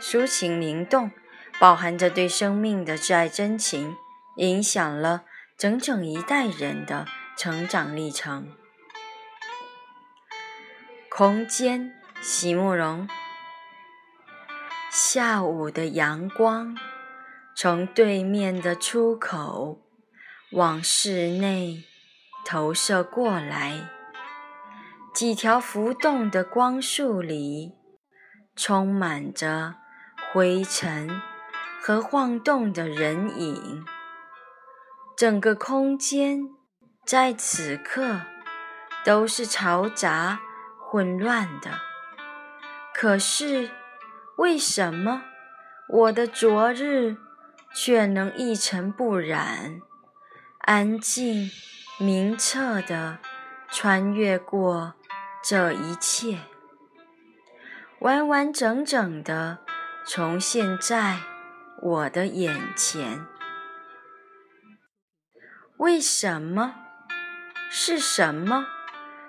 [0.00, 1.10] 抒情灵动，
[1.60, 3.94] 饱含着对生命的挚爱真情，
[4.36, 5.24] 影响了
[5.58, 8.56] 整整一代人的成长历程。
[11.10, 11.92] 空间，
[12.22, 13.06] 席慕容。
[14.90, 16.76] 下午的阳光
[17.54, 19.82] 从对面的出口
[20.52, 21.84] 往室内
[22.44, 23.90] 投射过来，
[25.12, 27.74] 几条浮动的光束里
[28.56, 29.79] 充满着。
[30.32, 31.20] 灰尘
[31.82, 33.84] 和晃动的人影，
[35.16, 36.42] 整个空间
[37.04, 38.20] 在此刻
[39.04, 40.38] 都是嘈杂、
[40.78, 41.80] 混乱的。
[42.94, 43.70] 可是，
[44.36, 45.24] 为什么
[45.88, 47.16] 我的昨日
[47.74, 49.80] 却能一尘不染、
[50.60, 51.50] 安静、
[51.98, 53.18] 明澈地
[53.68, 54.94] 穿越过
[55.42, 56.38] 这一切，
[57.98, 59.58] 完完整整的？
[60.12, 61.20] 重现在
[61.80, 63.24] 我的眼前，
[65.76, 66.74] 为什么？
[67.70, 68.66] 是什么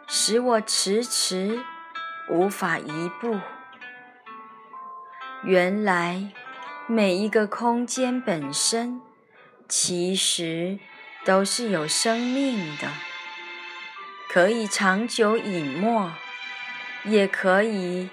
[0.07, 1.59] 使我迟迟
[2.31, 3.39] 无法移步？
[5.43, 6.31] 原来，
[6.87, 8.99] 每一个空间本身
[9.69, 10.79] 其实
[11.23, 12.87] 都是有生命的，
[14.27, 16.11] 可以长久隐没，
[17.03, 18.09] 也可以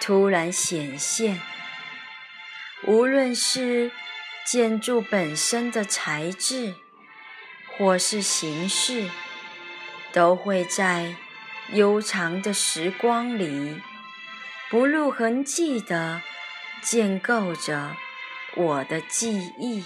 [0.00, 1.40] 突然显现。
[2.84, 3.92] 无论是
[4.44, 6.74] 建筑本身的材质，
[7.68, 9.08] 或是形式，
[10.12, 11.14] 都会在
[11.72, 13.80] 悠长的时光里
[14.68, 16.22] 不露痕迹地
[16.80, 17.96] 建构着
[18.56, 19.84] 我的记忆。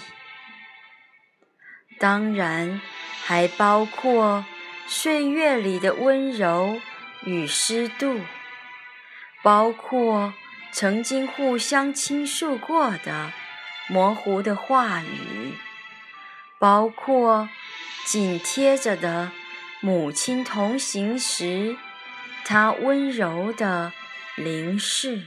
[1.99, 2.81] 当然，
[3.23, 4.43] 还包括
[4.87, 6.81] 岁月里的温柔
[7.23, 8.21] 与湿度，
[9.43, 10.33] 包括。
[10.79, 13.33] 曾经互相倾诉过的
[13.89, 15.55] 模糊的话语，
[16.59, 17.49] 包括
[18.05, 19.31] 紧贴着的
[19.81, 21.75] 母亲同行时，
[22.45, 23.91] 她温柔的
[24.35, 25.23] 凝视，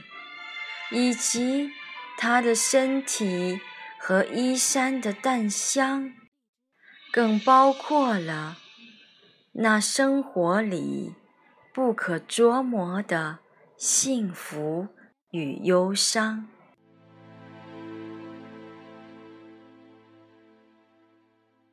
[0.89, 1.71] 以及
[2.15, 3.59] 她的身体
[3.99, 6.13] 和衣衫的淡香，
[7.11, 8.57] 更包括了
[9.55, 11.13] 那生活里
[11.73, 13.39] 不可捉摸的
[13.75, 14.87] 幸福。
[15.31, 16.47] 与忧伤。